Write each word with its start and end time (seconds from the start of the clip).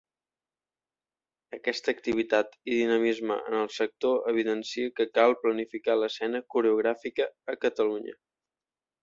Aquesta 1.57 1.93
activitat 1.97 2.57
i 2.71 2.77
dinamisme 2.79 3.37
en 3.51 3.57
el 3.59 3.69
sector 3.75 4.31
evidencia 4.33 4.95
que 5.01 5.07
cal 5.19 5.35
planificar 5.45 5.99
l’escena 6.01 6.43
coreogràfica 6.57 7.31
a 7.55 7.57
Catalunya. 7.69 8.19